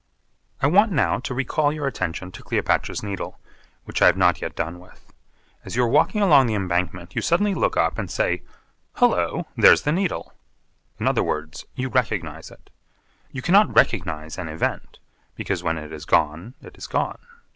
I 0.63 0.65
want 0.65 0.91
now 0.91 1.19
to 1.19 1.33
recall 1.35 1.71
your 1.71 1.85
attention 1.85 2.31
to 2.31 2.41
Cleopatra's 2.41 3.03
Needle, 3.03 3.39
which 3.83 4.01
I 4.01 4.07
have 4.07 4.17
not 4.17 4.41
yet 4.41 4.55
done 4.55 4.79
with. 4.79 5.13
As 5.63 5.75
you 5.75 5.83
are 5.83 5.87
walking 5.87 6.23
along 6.23 6.47
the 6.47 6.55
Embankment 6.55 7.13
you 7.15 7.21
suddenly 7.21 7.53
look 7.53 7.77
up 7.77 7.99
and 7.99 8.09
say, 8.09 8.41
'Hullo, 8.95 9.45
there's 9.55 9.83
the 9.83 9.91
Needle.' 9.91 10.33
In 10.99 11.07
other 11.07 11.21
words, 11.21 11.65
you 11.75 11.87
recognise 11.87 12.49
it. 12.49 12.71
You 13.31 13.43
cannot 13.43 13.75
recognise 13.75 14.39
an 14.39 14.49
event; 14.49 14.97
because 15.35 15.61
when 15.61 15.77
it 15.77 15.91
is 15.93 16.05
gone, 16.05 16.55
it 16.63 16.79
is 16.79 16.87
gone. 16.87 17.19